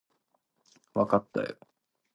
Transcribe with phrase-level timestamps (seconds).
[0.95, 1.57] わかったよ